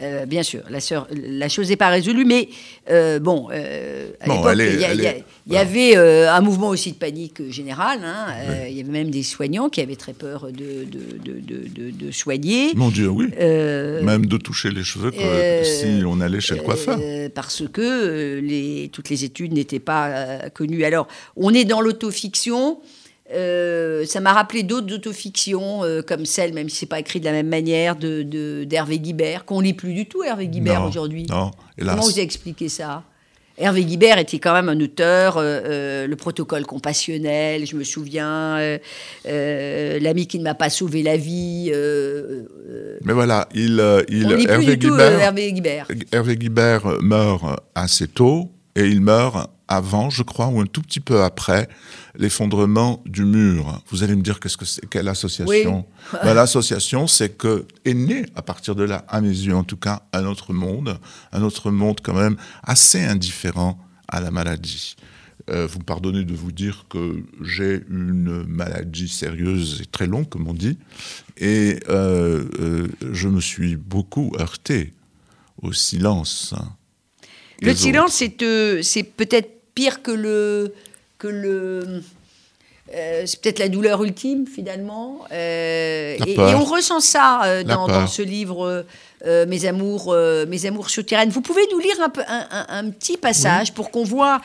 Euh, 0.00 0.26
bien 0.26 0.42
sûr, 0.44 0.62
la, 0.70 1.48
chose 1.48 1.68
n'est 1.70 1.76
pas 1.76 1.88
résolue, 1.88 2.24
mais 2.24 2.48
euh, 2.90 3.18
bon, 3.18 3.48
euh, 3.52 4.10
à 4.20 4.26
Bon, 4.26 4.42
il 4.52 5.52
y, 5.52 5.56
avait 5.56 5.96
euh, 5.96 6.32
un 6.32 6.40
mouvement 6.40 6.68
aussi 6.68 6.92
de 6.92 6.96
panique 6.96 7.50
générale. 7.50 8.00
hein, 8.04 8.26
euh, 8.48 8.66
Il 8.68 8.76
y 8.76 8.80
avait 8.80 8.92
même 8.92 9.10
des 9.10 9.22
soignants 9.24 9.68
qui 9.68 9.80
avaient 9.80 9.96
très 9.96 10.12
peur 10.12 10.46
de, 10.52 10.84
de, 10.84 11.18
de- 11.24 11.40
de- 11.40 11.68
de- 11.68 11.90
de 11.90 12.10
soigner. 12.12 12.74
Mon 12.76 12.90
Dieu, 12.90 13.08
oui. 13.08 13.26
Euh, 13.40 14.02
Même 14.02 14.26
de 14.26 14.36
toucher 14.36 14.70
les 14.70 14.84
cheveux 14.84 15.10
euh, 15.18 15.64
si 15.64 16.02
on 16.06 16.20
allait 16.20 16.40
chez 16.40 16.54
le 16.54 16.62
coiffeur. 16.62 16.98
euh, 17.02 17.28
parce 17.34 17.64
que 17.72 17.80
euh, 17.80 18.40
les, 18.40 18.90
toutes 18.92 19.10
les 19.10 19.24
études 19.24 19.52
n'étaient 19.52 19.80
pas 19.80 20.08
euh, 20.08 20.48
connues. 20.50 20.84
Alors, 20.84 21.08
on 21.36 21.52
est 21.52 21.64
dans 21.64 21.80
l'autofiction. 21.80 22.78
Euh, 23.34 24.06
ça 24.06 24.20
m'a 24.20 24.32
rappelé 24.32 24.62
d'autres 24.62 24.94
autofictions, 24.94 25.84
euh, 25.84 26.00
comme 26.02 26.24
celle, 26.24 26.54
même 26.54 26.68
si 26.70 26.76
c'est 26.76 26.86
pas 26.86 26.98
écrit 27.00 27.20
de 27.20 27.26
la 27.26 27.32
même 27.32 27.48
manière, 27.48 27.94
de, 27.96 28.22
de- 28.22 28.64
d'Hervé 28.64 28.98
Guibert, 28.98 29.44
qu'on 29.44 29.60
lit 29.60 29.74
plus 29.74 29.92
du 29.92 30.06
tout, 30.06 30.22
Hervé 30.22 30.48
Guibert, 30.48 30.84
aujourd'hui. 30.84 31.26
Non, 31.28 31.50
hélas. 31.76 31.94
Comment 31.94 32.06
vous 32.08 32.20
expliquez 32.20 32.68
ça? 32.70 33.02
Hervé 33.60 33.84
Guibert 33.84 34.18
était 34.18 34.38
quand 34.38 34.52
même 34.54 34.68
un 34.68 34.80
auteur, 34.80 35.36
euh, 35.36 35.42
euh, 35.64 36.06
le 36.06 36.14
protocole 36.16 36.64
compassionnel, 36.64 37.66
je 37.66 37.74
me 37.76 37.82
souviens, 37.84 38.56
l'ami 39.26 40.26
qui 40.26 40.38
ne 40.38 40.44
m'a 40.44 40.54
pas 40.54 40.70
sauvé 40.70 41.02
la 41.02 41.16
vie. 41.16 41.70
Mais 43.04 43.12
voilà, 43.12 43.48
il, 43.54 43.82
il 44.08 44.26
on 44.26 44.36
lit 44.36 44.44
plus 44.46 44.52
Hervé, 44.52 44.76
du 44.76 44.78
tout 44.86 44.90
Guibert, 44.92 45.12
euh, 45.12 45.18
Hervé 45.18 45.52
Guibert. 45.52 45.88
Hervé 46.12 46.36
Guibert 46.36 47.02
meurt 47.02 47.60
assez 47.74 48.06
tôt 48.08 48.48
et 48.76 48.84
il 48.86 49.00
meurt 49.00 49.50
avant, 49.68 50.10
je 50.10 50.22
crois, 50.22 50.48
ou 50.48 50.60
un 50.60 50.66
tout 50.66 50.82
petit 50.82 51.00
peu 51.00 51.22
après 51.22 51.68
l'effondrement 52.16 53.02
du 53.06 53.24
mur. 53.24 53.82
Vous 53.88 54.02
allez 54.02 54.16
me 54.16 54.22
dire 54.22 54.40
qu'est-ce 54.40 54.56
que 54.56 54.64
c'est, 54.64 54.88
quelle 54.88 55.08
association 55.08 55.86
Ben, 56.12 56.34
L'association, 56.34 57.06
c'est 57.06 57.36
que 57.36 57.66
est 57.84 57.94
né 57.94 58.26
à 58.34 58.42
partir 58.42 58.74
de 58.74 58.82
là, 58.82 59.04
à 59.08 59.20
mes 59.20 59.28
yeux 59.28 59.54
en 59.54 59.64
tout 59.64 59.76
cas, 59.76 60.02
un 60.12 60.24
autre 60.24 60.52
monde, 60.52 60.98
un 61.32 61.42
autre 61.42 61.70
monde 61.70 62.00
quand 62.02 62.14
même 62.14 62.36
assez 62.62 63.04
indifférent 63.04 63.78
à 64.08 64.20
la 64.20 64.30
maladie. 64.30 64.96
Euh, 65.50 65.66
vous 65.66 65.78
me 65.78 65.84
pardonnez 65.84 66.24
de 66.24 66.34
vous 66.34 66.52
dire 66.52 66.86
que 66.90 67.22
j'ai 67.42 67.82
une 67.88 68.44
maladie 68.44 69.08
sérieuse 69.08 69.80
et 69.82 69.86
très 69.86 70.06
longue, 70.06 70.28
comme 70.28 70.46
on 70.46 70.54
dit, 70.54 70.78
et 71.38 71.78
euh, 71.88 72.44
euh, 72.60 72.88
je 73.12 73.28
me 73.28 73.40
suis 73.40 73.76
beaucoup 73.76 74.32
heurté 74.38 74.92
au 75.62 75.72
silence. 75.72 76.54
Le 77.62 77.74
silence, 77.74 78.22
c'est 78.82 79.02
peut-être 79.04 79.57
pire 79.78 80.02
que 80.02 80.10
le, 80.10 80.74
que 81.18 81.28
le, 81.28 82.02
c'est 82.90 83.40
peut-être 83.40 83.60
la 83.60 83.68
douleur 83.68 84.02
ultime 84.02 84.46
finalement. 84.46 85.24
et, 85.30 86.18
on 86.38 86.64
ressent 86.64 87.00
ça 87.00 87.62
dans, 87.64 88.06
ce 88.06 88.22
livre 88.22 88.84
Mes 89.24 89.66
amours, 89.66 90.16
Mes 90.48 90.66
amours 90.66 90.90
souterraines. 90.90 91.30
Vous 91.30 91.42
pouvez 91.42 91.62
nous 91.70 91.78
lire 91.78 92.00
un, 92.00 92.08
peu, 92.08 92.22
un, 92.26 92.90
petit 92.90 93.18
passage 93.18 93.72
pour 93.72 93.90
qu'on 93.92 94.04
voit 94.04 94.40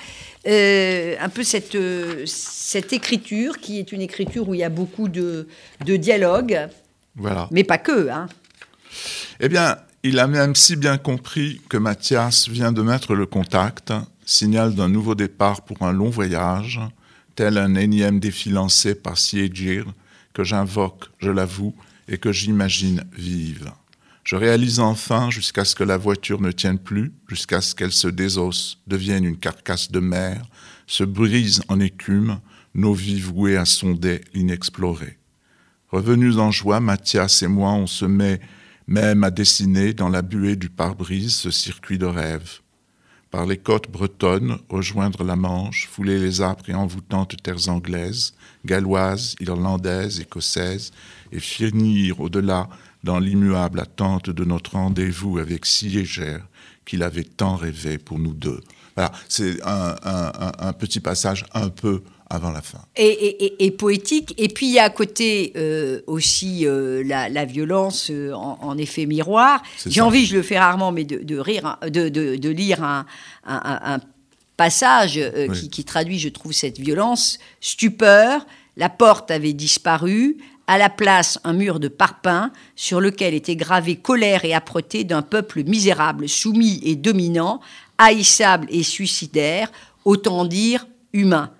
euh, 0.45 1.15
un 1.21 1.29
peu 1.29 1.43
cette, 1.43 1.75
euh, 1.75 2.25
cette 2.25 2.91
écriture, 2.91 3.59
qui 3.59 3.79
est 3.79 3.93
une 3.93 4.01
écriture 4.01 4.49
où 4.49 4.53
il 4.53 4.59
y 4.59 4.63
a 4.63 4.69
beaucoup 4.69 5.07
de, 5.07 5.47
de 5.85 5.95
dialogue. 5.95 6.67
Voilà. 7.15 7.47
Mais 7.49 7.63
pas 7.63 7.77
que. 7.77 8.09
Hein. 8.09 8.27
Eh 9.39 9.47
bien, 9.47 9.77
il 10.03 10.19
a 10.19 10.27
même 10.27 10.53
si 10.53 10.75
bien 10.75 10.97
compris 10.97 11.61
que 11.69 11.77
Mathias 11.77 12.49
vient 12.49 12.73
de 12.73 12.81
mettre 12.81 13.15
le 13.15 13.25
contact, 13.25 13.93
signal 14.25 14.75
d'un 14.75 14.89
nouveau 14.89 15.15
départ 15.15 15.61
pour 15.63 15.81
un 15.81 15.91
long 15.91 16.09
voyage, 16.09 16.79
tel 17.35 17.57
un 17.57 17.75
énième 17.75 18.19
défi 18.19 18.49
lancé 18.49 18.95
par 18.95 19.17
Siegir, 19.17 19.85
que 20.33 20.43
j'invoque, 20.43 21.09
je 21.19 21.31
l'avoue, 21.31 21.75
et 22.07 22.17
que 22.17 22.31
j'imagine 22.31 23.03
vive. 23.15 23.71
Je 24.23 24.35
réalise 24.35 24.79
enfin, 24.79 25.29
jusqu'à 25.29 25.65
ce 25.65 25.75
que 25.75 25.83
la 25.83 25.97
voiture 25.97 26.41
ne 26.41 26.51
tienne 26.51 26.79
plus, 26.79 27.11
jusqu'à 27.27 27.61
ce 27.61 27.75
qu'elle 27.75 27.91
se 27.91 28.07
désosse, 28.07 28.79
devienne 28.87 29.25
une 29.25 29.37
carcasse 29.37 29.91
de 29.91 29.99
mer, 29.99 30.45
se 30.87 31.03
brise 31.03 31.61
en 31.67 31.79
écume, 31.79 32.39
nos 32.73 32.93
vies 32.93 33.19
vouées 33.19 33.57
à 33.57 33.65
sonder 33.65 34.21
l'inexploré. 34.33 35.17
Revenus 35.89 36.37
en 36.37 36.51
joie, 36.51 36.79
Mathias 36.79 37.43
et 37.43 37.47
moi, 37.47 37.73
on 37.73 37.85
se 37.85 38.05
met 38.05 38.39
même 38.87 39.23
à 39.23 39.31
dessiner 39.31 39.93
dans 39.93 40.09
la 40.09 40.21
buée 40.21 40.55
du 40.55 40.69
pare-brise 40.69 41.35
ce 41.35 41.51
circuit 41.51 41.97
de 41.97 42.05
rêve. 42.05 42.62
Par 43.33 43.47
les 43.47 43.57
côtes 43.57 43.89
bretonnes, 43.89 44.59
rejoindre 44.69 45.23
la 45.23 45.35
Manche, 45.35 45.87
fouler 45.91 46.19
les 46.19 46.43
âpres 46.43 46.69
et 46.69 46.75
envoûtantes 46.75 47.35
terres 47.41 47.67
anglaises, 47.67 48.35
galloises, 48.63 49.35
irlandaises, 49.39 50.19
écossaises, 50.19 50.91
et 51.31 51.39
finir 51.39 52.19
au-delà 52.19 52.69
dans 53.03 53.17
l'immuable 53.17 53.79
attente 53.79 54.29
de 54.29 54.45
notre 54.45 54.73
rendez-vous 54.73 55.39
avec 55.39 55.65
Siégère 55.65 56.45
qu'il 56.85 57.01
avait 57.01 57.23
tant 57.23 57.55
rêvé 57.55 57.97
pour 57.97 58.19
nous 58.19 58.35
deux. 58.35 58.61
Voilà, 58.95 59.11
c'est 59.27 59.57
un, 59.65 60.73
petit 60.73 60.99
passage 60.99 61.43
un 61.55 61.69
peu 61.69 62.03
avant 62.33 62.51
la 62.51 62.61
fin. 62.61 62.79
Et, 62.95 63.71
poétique. 63.77 64.33
Et 64.37 64.47
puis 64.47 64.67
il 64.67 64.73
y 64.73 64.79
a 64.79 64.83
à 64.83 64.89
côté 64.89 65.53
euh, 65.55 66.01
aussi 66.07 66.65
euh, 66.65 67.03
la, 67.05 67.45
violence 67.45 68.09
euh, 68.09 68.33
en, 68.33 68.77
effet 68.77 69.05
miroir. 69.05 69.61
J'ai 69.85 70.01
envie, 70.01 70.25
je 70.25 70.37
le 70.37 70.43
fais 70.43 70.57
rarement, 70.57 70.91
mais 70.91 71.03
de, 71.03 71.37
rire, 71.37 71.77
de, 71.87 72.49
lire 72.49 72.83
un, 72.83 73.99
passage 74.57 75.19
qui, 75.53 75.69
qui, 75.69 75.83
traduit, 75.83 76.19
je 76.19 76.29
trouve, 76.29 76.53
cette 76.53 76.79
violence. 76.79 77.39
Stupeur, 77.59 78.45
la 78.77 78.89
porte 78.89 79.31
avait 79.31 79.53
disparu, 79.53 80.37
à 80.67 80.77
la 80.77 80.89
place 80.89 81.39
un 81.43 81.53
mur 81.53 81.79
de 81.79 81.87
parpaing 81.87 82.51
sur 82.75 83.01
lequel 83.01 83.33
était 83.33 83.55
gravé 83.55 83.97
colère 83.97 84.45
et 84.45 84.53
âpreté 84.53 85.03
d'un 85.03 85.21
peuple 85.21 85.63
misérable, 85.63 86.29
soumis 86.29 86.79
et 86.83 86.95
dominant, 86.95 87.59
haïssable 87.97 88.67
et 88.69 88.83
suicidaire, 88.83 89.71
autant 90.05 90.45
dire 90.45 90.87
humain, 91.11 91.51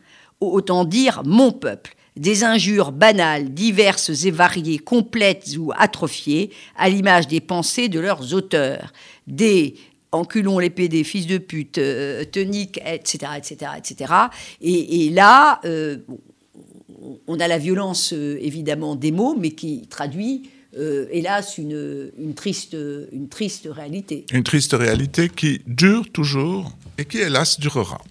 autant 0.51 0.85
dire 0.85 1.21
mon 1.25 1.51
peuple. 1.51 1.95
Des 2.15 2.43
injures 2.43 2.91
banales, 2.91 3.53
diverses 3.53 4.25
et 4.25 4.31
variées, 4.31 4.77
complètes 4.77 5.55
ou 5.57 5.71
atrophiées, 5.75 6.51
à 6.77 6.89
l'image 6.89 7.27
des 7.27 7.41
pensées 7.41 7.89
de 7.89 7.99
leurs 7.99 8.33
auteurs. 8.33 8.93
Des 9.25 9.75
enculons 10.13 10.59
les 10.59 10.69
PD, 10.69 11.03
fils 11.03 11.27
de 11.27 11.37
pute, 11.37 11.77
euh, 11.77 12.23
etc., 12.23 13.31
etc., 13.35 13.71
etc. 13.77 14.13
Et, 14.61 15.09
là, 15.09 15.59
euh, 15.65 15.97
on 17.27 17.39
a 17.39 17.47
la 17.47 17.57
violence, 17.57 18.13
euh, 18.13 18.37
évidemment, 18.41 18.95
des 18.95 19.11
mots, 19.11 19.35
mais 19.37 19.51
qui 19.51 19.87
traduit, 19.87 20.49
euh, 20.77 21.07
hélas, 21.11 21.57
une, 21.57 22.33
triste, 22.35 22.75
une 23.11 23.27
triste 23.27 23.67
réalité. 23.69 24.25
Une 24.31 24.43
triste 24.43 24.73
réalité 24.73 25.29
qui 25.29 25.61
dure 25.67 26.11
toujours 26.11 26.71
et 26.97 27.05
qui, 27.05 27.17
hélas, 27.17 27.59
durera. 27.59 28.01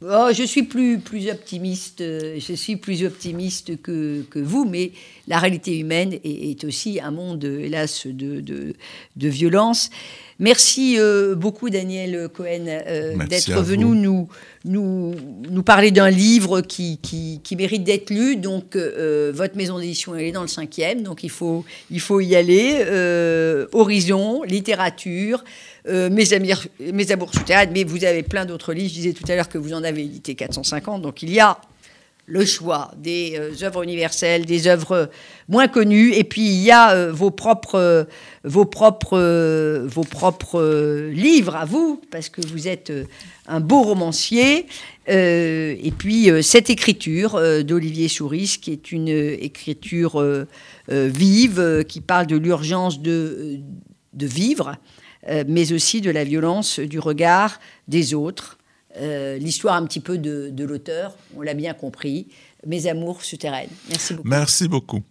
Oh, 0.00 0.28
je 0.32 0.44
suis 0.44 0.62
plus, 0.62 1.00
plus 1.00 1.28
optimiste, 1.28 2.02
euh, 2.02 2.38
je 2.38 2.52
suis 2.52 2.76
plus 2.76 3.04
optimiste 3.04 3.82
que, 3.82 4.24
vous, 4.36 4.64
mais 4.64 4.92
la 5.26 5.40
réalité 5.40 5.76
humaine 5.76 6.16
est, 6.22 6.62
aussi 6.62 7.00
un 7.00 7.10
monde, 7.10 7.42
hélas, 7.42 8.06
de, 8.06 8.40
de 8.40 9.28
violence. 9.28 9.90
Merci 10.40 10.94
euh, 10.98 11.34
beaucoup, 11.34 11.68
Daniel 11.68 12.28
Cohen, 12.28 12.66
euh, 12.68 13.16
d'être 13.26 13.60
venu 13.60 13.86
nous, 13.86 14.28
nous, 14.64 15.14
nous, 15.50 15.62
parler 15.64 15.90
d'un 15.90 16.10
livre 16.10 16.60
qui, 16.60 16.98
qui, 16.98 17.56
mérite 17.56 17.82
d'être 17.82 18.10
lu. 18.10 18.36
Donc, 18.36 18.76
euh, 18.76 19.32
votre 19.34 19.56
maison 19.56 19.80
d'édition, 19.80 20.14
elle 20.14 20.26
est 20.26 20.32
dans 20.32 20.42
le 20.42 20.48
cinquième, 20.48 21.02
donc 21.02 21.24
il 21.24 21.30
faut, 21.30 21.64
il 21.90 21.98
faut 21.98 22.20
y 22.20 22.36
aller. 22.36 22.84
Horizon, 23.72 24.44
littérature, 24.44 25.42
mes, 25.88 26.32
amis, 26.32 26.52
mes 26.92 27.10
amours 27.10 27.34
souterraines, 27.34 27.70
mais 27.72 27.82
vous 27.82 28.04
avez 28.04 28.22
plein 28.22 28.44
d'autres 28.44 28.72
livres. 28.72 28.90
Je 28.90 28.94
disais 28.94 29.12
tout 29.14 29.24
à 29.26 29.34
l'heure 29.34 29.48
que 29.48 29.58
vous 29.58 29.72
en 29.72 29.82
avez 29.82 30.02
édité 30.02 30.36
450, 30.36 31.02
donc 31.02 31.22
il 31.22 31.32
y 31.32 31.40
a 31.40 31.58
le 32.28 32.44
choix 32.44 32.90
des 32.96 33.36
euh, 33.38 33.64
œuvres 33.64 33.82
universelles, 33.82 34.44
des 34.44 34.68
œuvres 34.68 35.10
moins 35.48 35.66
connues, 35.66 36.12
et 36.12 36.24
puis 36.24 36.42
il 36.42 36.62
y 36.62 36.70
a 36.70 36.92
euh, 36.92 37.10
vos 37.10 37.30
propres, 37.30 38.06
vos 38.44 38.66
propres, 38.66 39.86
vos 39.86 40.04
propres 40.04 41.10
livres 41.10 41.56
à 41.56 41.64
vous, 41.64 42.00
parce 42.10 42.28
que 42.28 42.42
vous 42.46 42.68
êtes 42.68 42.90
euh, 42.90 43.04
un 43.46 43.60
beau 43.60 43.82
romancier, 43.82 44.66
et 45.10 45.92
puis 45.96 46.28
cette 46.42 46.68
écriture 46.68 47.40
d'Olivier 47.64 48.08
Souris, 48.08 48.58
qui 48.60 48.72
est 48.72 48.92
une 48.92 49.08
écriture 49.08 50.22
vive, 50.86 51.82
qui 51.88 52.02
parle 52.02 52.26
de 52.26 52.36
l'urgence 52.36 53.00
de 53.00 53.62
vivre, 54.12 54.76
mais 55.46 55.72
aussi 55.72 56.02
de 56.02 56.10
la 56.10 56.24
violence 56.24 56.78
du 56.78 56.98
regard 56.98 57.58
des 57.88 58.12
autres 58.12 58.57
euh, 59.00 59.38
l'histoire 59.38 59.74
un 59.76 59.86
petit 59.86 60.00
peu 60.00 60.18
de, 60.18 60.50
de 60.50 60.64
l'auteur, 60.64 61.16
on 61.36 61.42
l'a 61.42 61.54
bien 61.54 61.74
compris. 61.74 62.28
Mes 62.66 62.86
amours 62.86 63.22
souterraines. 63.22 63.70
Merci 63.88 64.14
beaucoup. 64.14 64.28
Merci 64.28 64.68
beaucoup. 64.68 65.02